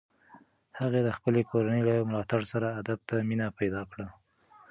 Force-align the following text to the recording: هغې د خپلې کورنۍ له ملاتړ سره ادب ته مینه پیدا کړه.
هغې 0.79 1.01
د 1.03 1.09
خپلې 1.17 1.41
کورنۍ 1.51 1.81
له 1.89 1.93
ملاتړ 2.09 2.41
سره 2.51 2.67
ادب 2.81 2.99
ته 3.09 3.15
مینه 3.29 3.47
پیدا 3.59 3.81
کړه. 3.91 4.07